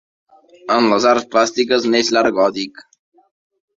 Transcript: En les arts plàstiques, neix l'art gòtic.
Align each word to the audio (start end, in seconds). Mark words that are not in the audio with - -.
En 0.75 0.87
les 0.93 1.05
arts 1.11 1.29
plàstiques, 1.35 1.87
neix 1.97 2.11
l'art 2.17 2.37
gòtic. 2.39 2.83